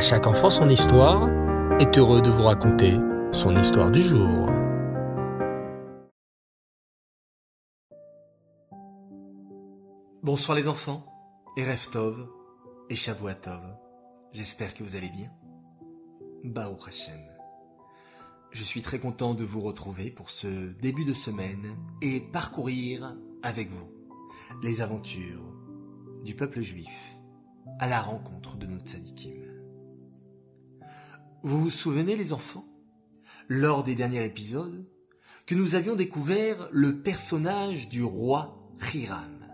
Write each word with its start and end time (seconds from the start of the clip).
À 0.00 0.02
chaque 0.02 0.26
enfant 0.26 0.48
son 0.48 0.70
histoire 0.70 1.28
est 1.78 1.98
heureux 1.98 2.22
de 2.22 2.30
vous 2.30 2.44
raconter 2.44 2.94
son 3.32 3.54
histoire 3.54 3.90
du 3.90 4.00
jour. 4.00 4.48
Bonsoir 10.22 10.56
les 10.56 10.68
enfants, 10.68 11.04
et 11.58 11.70
Reftov, 11.70 12.30
et 12.88 12.94
Shavuatov. 12.94 13.60
J'espère 14.32 14.72
que 14.72 14.82
vous 14.82 14.96
allez 14.96 15.10
bien. 15.10 15.30
Bao 16.44 16.78
Hashem. 16.86 17.20
Je 18.52 18.64
suis 18.64 18.80
très 18.80 19.00
content 19.00 19.34
de 19.34 19.44
vous 19.44 19.60
retrouver 19.60 20.10
pour 20.10 20.30
ce 20.30 20.72
début 20.80 21.04
de 21.04 21.12
semaine 21.12 21.76
et 22.00 22.20
parcourir 22.20 23.18
avec 23.42 23.70
vous 23.70 23.92
les 24.62 24.80
aventures 24.80 25.44
du 26.24 26.34
peuple 26.34 26.62
juif 26.62 27.16
à 27.78 27.86
la 27.86 28.00
rencontre 28.00 28.56
de 28.56 28.64
notre 28.64 28.86
tzadikim. 28.86 29.49
Vous 31.42 31.58
vous 31.58 31.70
souvenez 31.70 32.16
les 32.16 32.34
enfants, 32.34 32.66
lors 33.48 33.82
des 33.82 33.94
derniers 33.94 34.24
épisodes, 34.24 34.84
que 35.46 35.54
nous 35.54 35.74
avions 35.74 35.94
découvert 35.94 36.68
le 36.70 37.00
personnage 37.00 37.88
du 37.88 38.04
roi 38.04 38.58
Hiram. 38.92 39.46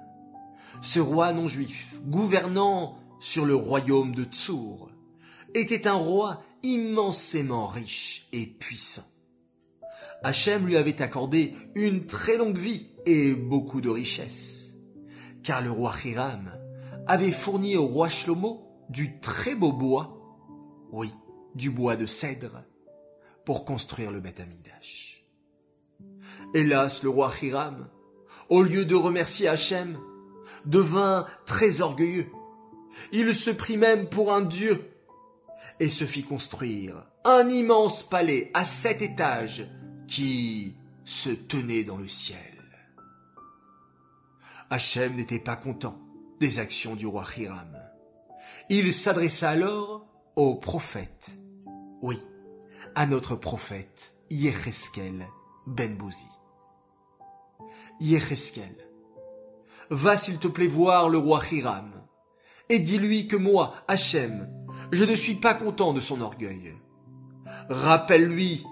Ce 0.80 0.98
roi 0.98 1.32
non 1.32 1.46
juif, 1.46 2.00
gouvernant 2.04 2.98
sur 3.20 3.46
le 3.46 3.54
royaume 3.54 4.16
de 4.16 4.24
Tsour, 4.24 4.90
était 5.54 5.86
un 5.86 5.94
roi 5.94 6.42
immensément 6.64 7.68
riche 7.68 8.26
et 8.32 8.46
puissant. 8.46 9.06
Hachem 10.24 10.66
lui 10.66 10.76
avait 10.76 11.00
accordé 11.00 11.54
une 11.76 12.06
très 12.06 12.36
longue 12.36 12.58
vie 12.58 12.88
et 13.06 13.32
beaucoup 13.32 13.80
de 13.80 13.90
richesses, 13.90 14.74
car 15.44 15.62
le 15.62 15.70
roi 15.70 15.94
Hiram 16.04 16.50
avait 17.06 17.30
fourni 17.30 17.76
au 17.76 17.86
roi 17.86 18.08
Shlomo 18.08 18.66
du 18.90 19.20
très 19.20 19.54
beau 19.54 19.72
bois, 19.72 20.20
oui, 20.90 21.12
du 21.56 21.70
bois 21.70 21.96
de 21.96 22.06
cèdre, 22.06 22.62
pour 23.44 23.64
construire 23.64 24.10
le 24.10 24.20
Beth. 24.20 24.42
Hélas, 26.54 27.02
le 27.02 27.08
roi 27.08 27.32
Hiram, 27.40 27.88
au 28.48 28.62
lieu 28.62 28.84
de 28.84 28.94
remercier 28.94 29.48
Hachem, 29.48 29.98
devint 30.66 31.26
très 31.46 31.80
orgueilleux. 31.80 32.30
Il 33.12 33.34
se 33.34 33.50
prit 33.50 33.76
même 33.76 34.08
pour 34.08 34.32
un 34.32 34.42
dieu 34.42 34.90
et 35.80 35.88
se 35.88 36.04
fit 36.04 36.24
construire 36.24 37.06
un 37.24 37.48
immense 37.48 38.02
palais 38.02 38.50
à 38.54 38.64
sept 38.64 39.02
étages 39.02 39.68
qui 40.06 40.76
se 41.04 41.30
tenait 41.30 41.84
dans 41.84 41.96
le 41.96 42.08
ciel. 42.08 42.38
Hachem 44.70 45.14
n'était 45.14 45.38
pas 45.38 45.56
content 45.56 45.98
des 46.40 46.58
actions 46.58 46.96
du 46.96 47.06
roi 47.06 47.24
Hiram. 47.36 47.80
Il 48.68 48.92
s'adressa 48.92 49.50
alors 49.50 50.06
au 50.34 50.54
prophète, 50.54 51.38
oui, 52.02 52.18
à 52.94 53.06
notre 53.06 53.36
prophète 53.36 54.14
Yecheskel 54.30 55.26
ben 55.66 55.96
Bouzi. 55.96 56.26
Yecheskel, 58.00 58.76
va 59.90 60.16
s'il 60.16 60.38
te 60.38 60.48
plaît 60.48 60.66
voir 60.66 61.08
le 61.08 61.18
roi 61.18 61.40
Hiram, 61.50 61.90
et 62.68 62.78
dis-lui 62.78 63.28
que 63.28 63.36
moi, 63.36 63.74
Hachem, 63.88 64.48
je 64.92 65.04
ne 65.04 65.14
suis 65.14 65.36
pas 65.36 65.54
content 65.54 65.92
de 65.92 66.00
son 66.00 66.20
orgueil. 66.20 66.74
Rappelle-lui 67.68 68.64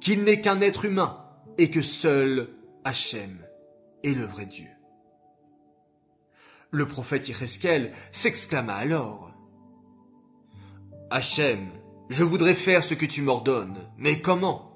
qu'il 0.00 0.22
n'est 0.24 0.40
qu'un 0.40 0.60
être 0.60 0.84
humain 0.84 1.26
et 1.58 1.70
que 1.70 1.82
seul 1.82 2.48
Hachem 2.84 3.38
est 4.02 4.14
le 4.14 4.24
vrai 4.24 4.46
Dieu. 4.46 4.68
Le 6.70 6.86
prophète 6.86 7.28
Ireskel 7.28 7.92
s'exclama 8.12 8.74
alors. 8.74 9.32
Hachem, 11.10 11.68
je 12.10 12.24
voudrais 12.24 12.56
faire 12.56 12.84
ce 12.84 12.94
que 12.94 13.06
tu 13.06 13.22
m'ordonnes, 13.22 13.78
mais 13.96 14.20
comment? 14.20 14.72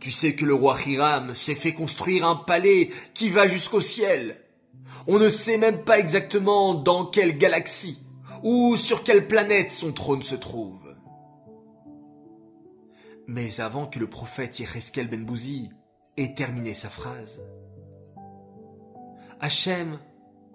Tu 0.00 0.10
sais 0.10 0.34
que 0.34 0.44
le 0.44 0.54
roi 0.54 0.76
Hiram 0.86 1.34
s'est 1.34 1.54
fait 1.54 1.72
construire 1.72 2.26
un 2.26 2.36
palais 2.36 2.90
qui 3.14 3.30
va 3.30 3.46
jusqu'au 3.46 3.80
ciel. 3.80 4.36
On 5.06 5.18
ne 5.18 5.30
sait 5.30 5.56
même 5.56 5.82
pas 5.82 5.98
exactement 5.98 6.74
dans 6.74 7.06
quelle 7.06 7.38
galaxie 7.38 7.98
ou 8.42 8.76
sur 8.76 9.02
quelle 9.02 9.26
planète 9.26 9.72
son 9.72 9.92
trône 9.92 10.22
se 10.22 10.34
trouve. 10.34 10.94
Mais 13.26 13.62
avant 13.62 13.86
que 13.86 13.98
le 13.98 14.08
prophète 14.08 14.58
Yereskel 14.58 15.08
Ben 15.08 15.24
Bouzi 15.24 15.70
ait 16.18 16.34
terminé 16.34 16.74
sa 16.74 16.90
phrase, 16.90 17.40
Hachem 19.40 19.98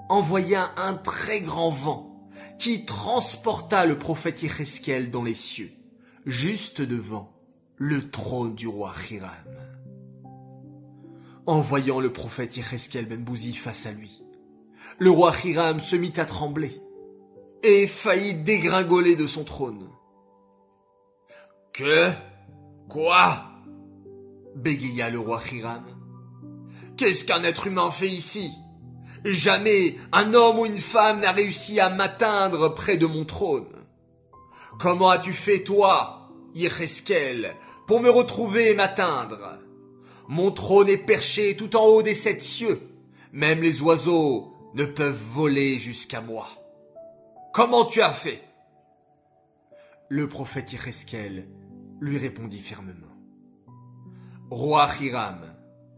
envoya 0.09 0.71
un 0.77 0.93
très 0.93 1.41
grand 1.41 1.71
vent 1.71 2.29
qui 2.59 2.85
transporta 2.85 3.85
le 3.85 3.97
prophète 3.97 4.43
Yereskel 4.43 5.09
dans 5.09 5.23
les 5.23 5.33
cieux, 5.33 5.71
juste 6.25 6.81
devant 6.81 7.31
le 7.77 8.09
trône 8.09 8.55
du 8.55 8.67
roi 8.67 8.93
Hiram. 9.09 9.31
En 11.45 11.61
voyant 11.61 11.99
le 11.99 12.11
prophète 12.11 12.57
Yereskel 12.57 13.07
Ben 13.07 13.23
Bouzi 13.23 13.53
face 13.53 13.85
à 13.85 13.91
lui, 13.91 14.23
le 14.97 15.09
roi 15.09 15.33
Hiram 15.43 15.79
se 15.79 15.95
mit 15.95 16.13
à 16.17 16.25
trembler 16.25 16.81
et 17.63 17.87
faillit 17.87 18.35
dégringoler 18.35 19.15
de 19.15 19.27
son 19.27 19.43
trône. 19.43 19.89
Que? 21.73 22.11
Quoi? 22.87 23.45
Bégaya 24.55 25.09
le 25.09 25.19
roi 25.19 25.41
Hiram. 25.51 25.85
Qu'est-ce 26.97 27.23
qu'un 27.23 27.43
être 27.43 27.67
humain 27.67 27.91
fait 27.91 28.09
ici? 28.09 28.51
Jamais 29.23 29.95
un 30.11 30.33
homme 30.33 30.59
ou 30.59 30.65
une 30.65 30.77
femme 30.77 31.21
n'a 31.21 31.31
réussi 31.31 31.79
à 31.79 31.89
m'atteindre 31.89 32.73
près 32.73 32.97
de 32.97 33.05
mon 33.05 33.25
trône. 33.25 33.78
Comment 34.79 35.09
as-tu 35.09 35.33
fait, 35.33 35.63
toi, 35.63 36.29
Yecheskel, 36.55 37.53
pour 37.85 37.99
me 37.99 38.09
retrouver 38.09 38.71
et 38.71 38.75
m'atteindre? 38.75 39.59
Mon 40.29 40.51
trône 40.51 40.87
est 40.87 40.97
perché 40.97 41.57
tout 41.57 41.75
en 41.75 41.83
haut 41.83 42.01
des 42.01 42.13
sept 42.13 42.41
cieux. 42.41 42.81
Même 43.33 43.61
les 43.61 43.81
oiseaux 43.81 44.53
ne 44.75 44.85
peuvent 44.85 45.21
voler 45.31 45.79
jusqu'à 45.79 46.21
moi. 46.21 46.47
Comment 47.53 47.83
tu 47.83 48.01
as 48.01 48.13
fait? 48.13 48.41
Le 50.07 50.29
prophète 50.29 50.71
Ireskel 50.71 51.49
lui 51.99 52.17
répondit 52.17 52.61
fermement. 52.61 53.17
Roi 54.49 54.89
Hiram, 55.01 55.41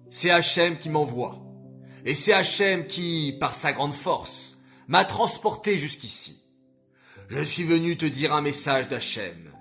c'est 0.10 0.32
Hachem 0.32 0.80
qui 0.80 0.90
m'envoie, 0.90 1.40
et 2.04 2.16
c'est 2.16 2.34
Hachem 2.34 2.88
qui, 2.88 3.38
par 3.40 3.54
sa 3.54 3.74
grande 3.74 3.94
force, 3.94 4.58
m'a 4.88 5.06
transporté 5.06 5.78
jusqu'ici. 5.78 6.44
Je 7.34 7.42
suis 7.42 7.64
venu 7.64 7.96
te 7.96 8.06
dire 8.06 8.34
un 8.34 8.42
message 8.42 8.90
d'Hachem. 8.90 9.54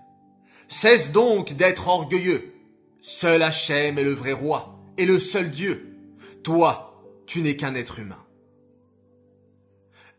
Cesse 0.67 1.13
donc 1.13 1.53
d'être 1.53 1.87
orgueilleux. 1.87 2.53
Seul 3.01 3.43
Hachem 3.43 3.97
est 3.97 4.03
le 4.03 4.13
vrai 4.13 4.33
roi 4.33 4.81
et 4.99 5.07
le 5.07 5.21
seul 5.21 5.53
Dieu. 5.53 5.97
Toi, 6.43 7.01
tu 7.29 7.43
n'es 7.43 7.55
qu'un 7.55 7.77
être 7.77 8.01
humain. 8.01 8.25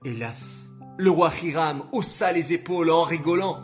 Hélas, 0.05 0.69
le 0.97 1.11
roi 1.11 1.29
Hiram 1.43 1.83
haussa 1.91 2.31
les 2.31 2.53
épaules 2.53 2.89
en 2.89 3.03
rigolant. 3.03 3.61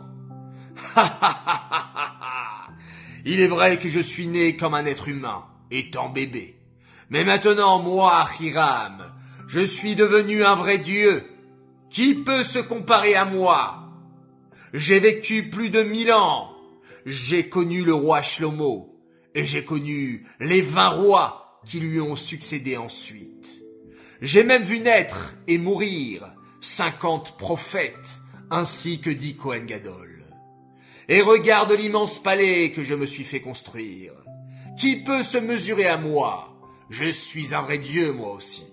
Il 3.24 3.40
est 3.40 3.48
vrai 3.48 3.78
que 3.78 3.88
je 3.88 4.00
suis 4.00 4.26
né 4.26 4.54
comme 4.54 4.74
un 4.74 4.84
être 4.84 5.08
humain, 5.08 5.46
étant 5.70 6.10
bébé. 6.10 6.60
Mais 7.08 7.24
maintenant, 7.24 7.78
moi, 7.78 8.28
Hiram, 8.38 9.14
je 9.46 9.60
suis 9.60 9.96
devenu 9.96 10.44
un 10.44 10.56
vrai 10.56 10.76
dieu. 10.76 11.24
Qui 11.90 12.14
peut 12.14 12.42
se 12.42 12.58
comparer 12.58 13.14
à 13.14 13.24
moi? 13.24 13.84
J'ai 14.74 15.00
vécu 15.00 15.48
plus 15.48 15.70
de 15.70 15.82
mille 15.82 16.12
ans. 16.12 16.50
J'ai 17.06 17.48
connu 17.48 17.84
le 17.84 17.94
roi 17.94 18.20
Shlomo 18.20 19.00
et 19.34 19.44
j'ai 19.44 19.64
connu 19.64 20.26
les 20.40 20.60
vingt 20.60 20.90
rois 20.90 21.60
qui 21.64 21.80
lui 21.80 22.00
ont 22.00 22.16
succédé 22.16 22.76
ensuite. 22.76 23.62
J'ai 24.20 24.44
même 24.44 24.64
vu 24.64 24.80
naître 24.80 25.36
et 25.46 25.58
mourir 25.58 26.34
cinquante 26.60 27.38
prophètes, 27.38 28.20
ainsi 28.50 29.00
que 29.00 29.10
dit 29.10 29.36
Cohen 29.36 29.64
Gadol. 29.64 30.24
Et 31.08 31.22
regarde 31.22 31.72
l'immense 31.72 32.22
palais 32.22 32.72
que 32.72 32.84
je 32.84 32.94
me 32.94 33.06
suis 33.06 33.24
fait 33.24 33.40
construire. 33.40 34.12
Qui 34.78 34.96
peut 34.96 35.22
se 35.22 35.38
mesurer 35.38 35.86
à 35.86 35.96
moi? 35.96 36.60
Je 36.90 37.10
suis 37.10 37.54
un 37.54 37.62
vrai 37.62 37.78
Dieu, 37.78 38.12
moi 38.12 38.32
aussi. 38.32 38.64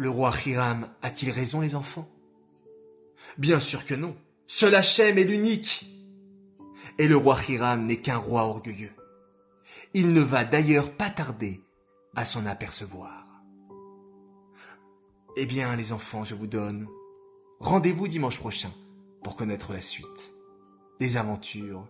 Le 0.00 0.08
roi 0.08 0.32
Hiram 0.46 0.88
a-t-il 1.02 1.30
raison, 1.30 1.60
les 1.60 1.74
enfants? 1.74 2.08
Bien 3.36 3.60
sûr 3.60 3.84
que 3.84 3.92
non. 3.92 4.16
Seul 4.46 4.74
Hachem 4.74 5.18
est 5.18 5.24
l'unique. 5.24 5.94
Et 6.96 7.06
le 7.06 7.18
roi 7.18 7.36
Hiram 7.46 7.82
n'est 7.82 7.98
qu'un 7.98 8.16
roi 8.16 8.44
orgueilleux. 8.44 8.94
Il 9.92 10.14
ne 10.14 10.22
va 10.22 10.44
d'ailleurs 10.44 10.90
pas 10.90 11.10
tarder 11.10 11.60
à 12.16 12.24
s'en 12.24 12.46
apercevoir. 12.46 13.26
Eh 15.36 15.44
bien, 15.44 15.76
les 15.76 15.92
enfants, 15.92 16.24
je 16.24 16.34
vous 16.34 16.46
donne 16.46 16.88
rendez-vous 17.58 18.08
dimanche 18.08 18.38
prochain 18.38 18.72
pour 19.22 19.36
connaître 19.36 19.74
la 19.74 19.82
suite 19.82 20.32
des 20.98 21.18
aventures 21.18 21.86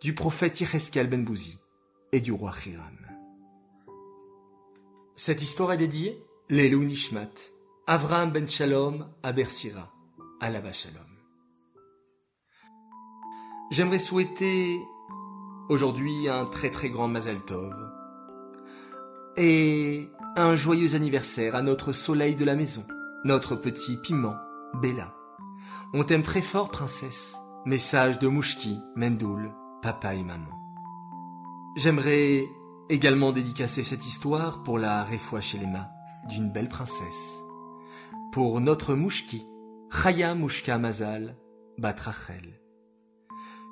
du 0.00 0.12
prophète 0.12 0.60
Yereskel 0.60 1.06
Ben 1.06 1.24
Bouzi 1.24 1.60
et 2.10 2.20
du 2.20 2.32
roi 2.32 2.52
Hiram. 2.66 2.98
Cette 5.14 5.40
histoire 5.40 5.70
est 5.70 5.76
dédiée 5.76 6.20
Lelou 6.50 6.84
Nishmat, 6.84 7.32
Avram 7.86 8.30
Ben 8.30 8.46
Shalom 8.46 9.06
à 9.22 9.32
Bersira, 9.32 9.90
à 10.42 10.72
Shalom. 10.72 11.00
j'aimerais 13.70 13.98
souhaiter 13.98 14.78
aujourd'hui 15.70 16.28
un 16.28 16.44
très 16.44 16.70
très 16.70 16.90
grand 16.90 17.08
Mazel 17.08 17.40
Tov 17.46 17.72
et 19.38 20.06
un 20.36 20.54
joyeux 20.54 20.94
anniversaire 20.94 21.54
à 21.54 21.62
notre 21.62 21.92
soleil 21.92 22.36
de 22.36 22.44
la 22.44 22.56
maison, 22.56 22.84
notre 23.24 23.56
petit 23.56 23.96
piment, 23.96 24.36
Bella. 24.82 25.14
On 25.94 26.04
t'aime 26.04 26.22
très 26.22 26.42
fort, 26.42 26.68
princesse. 26.68 27.38
Message 27.64 28.18
de 28.18 28.28
Mouchki, 28.28 28.78
Mendoul, 28.96 29.50
papa 29.80 30.14
et 30.14 30.22
maman. 30.22 30.50
J'aimerais 31.76 32.44
également 32.90 33.32
dédicacer 33.32 33.82
cette 33.82 34.06
histoire 34.06 34.62
pour 34.62 34.78
la 34.78 35.04
les 35.04 35.66
mains 35.66 35.88
d'une 36.28 36.50
belle 36.50 36.68
princesse. 36.68 37.40
Pour 38.32 38.60
notre 38.60 38.94
Mouchki, 38.94 39.46
Chaya 39.90 40.34
Mouchka 40.34 40.78
Mazal, 40.78 41.36
Batrachel. 41.78 42.60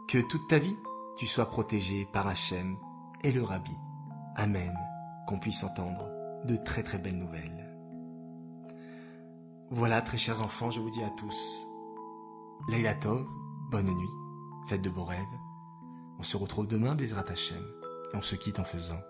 Que 0.09 0.19
toute 0.19 0.49
ta 0.49 0.59
vie, 0.59 0.77
tu 1.17 1.27
sois 1.27 1.47
protégé 1.47 2.07
par 2.13 2.27
Hachem 2.27 2.77
et 3.23 3.33
le 3.33 3.43
Rabbi. 3.43 3.77
Amen. 4.37 4.77
Qu'on 5.27 5.39
puisse 5.39 5.65
entendre 5.65 6.11
de 6.45 6.57
très 6.57 6.83
très 6.83 6.99
belles 6.99 7.19
nouvelles. 7.19 7.63
Voilà, 9.71 10.03
très 10.03 10.19
chers 10.19 10.43
enfants, 10.43 10.71
je 10.71 10.81
vous 10.81 10.91
dis 10.91 11.03
à 11.03 11.11
tous, 11.11 11.67
Leila 12.69 12.95
Tov, 12.95 13.27
bonne 13.71 13.87
nuit, 13.87 14.11
faites 14.69 14.83
de 14.83 14.91
beaux 14.91 15.05
rêves. 15.05 15.25
On 16.19 16.23
se 16.23 16.37
retrouve 16.37 16.67
demain, 16.67 16.95
Bezrat 16.95 17.25
Hachem, 17.31 17.65
et 18.13 18.17
on 18.17 18.21
se 18.21 18.37
quitte 18.37 18.59
en 18.59 18.65
faisant 18.65 19.01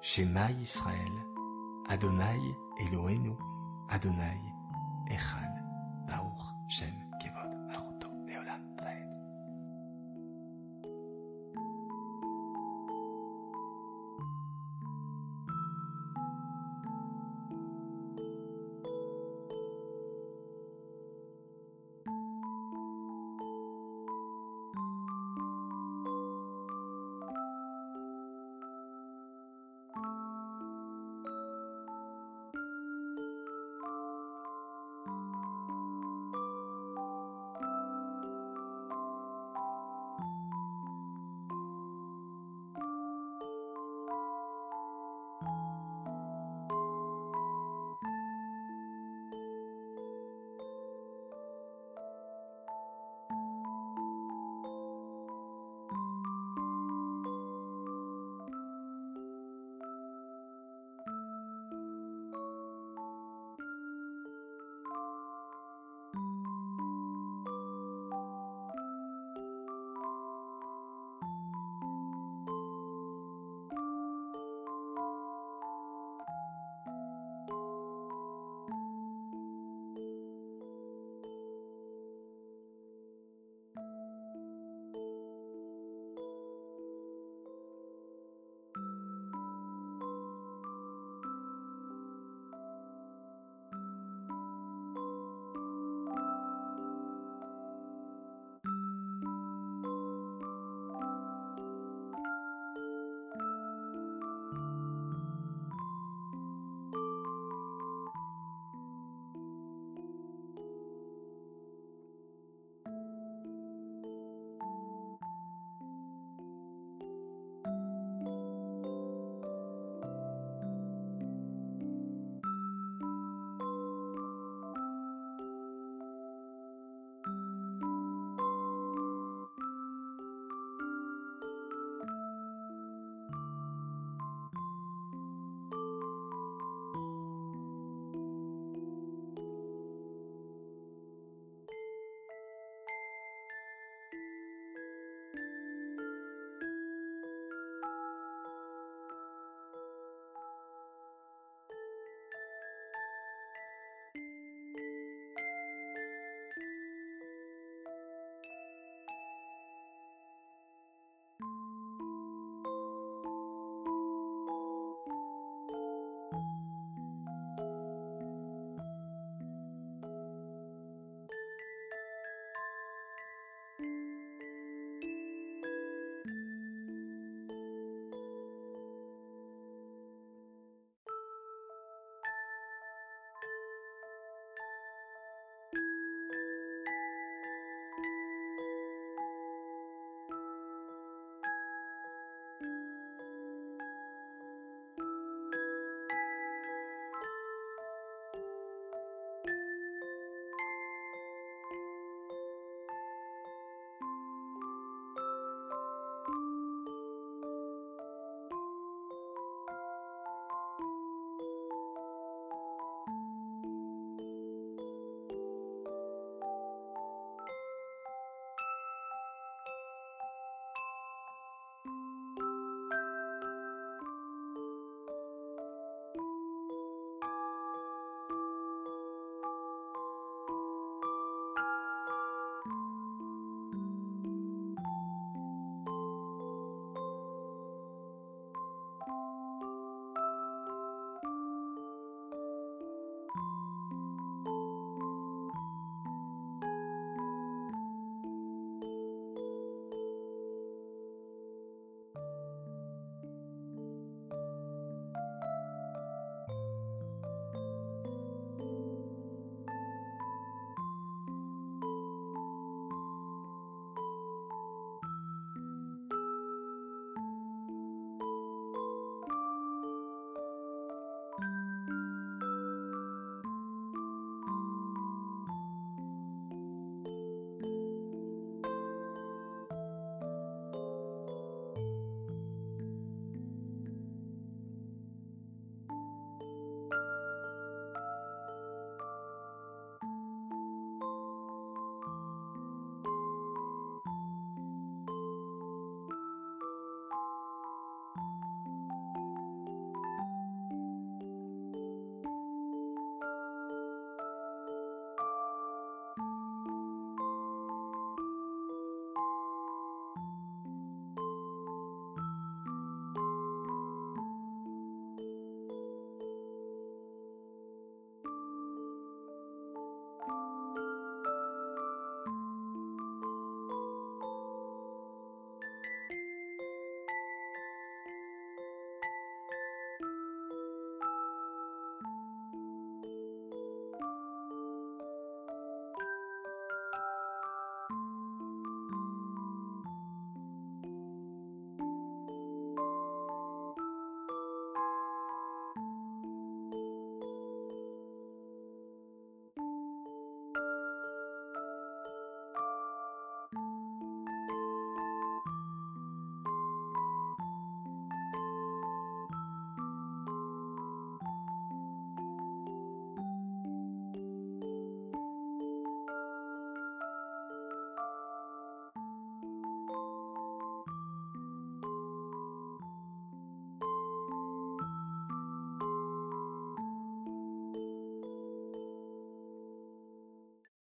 Shema 0.00 0.50
Israël, 0.52 1.12
Adonai 1.88 2.40
Eloheinu 2.78 3.36
Adonai 3.88 4.40
Echad 5.10 5.54
Baruch 6.06 6.54
Shem. 6.68 7.01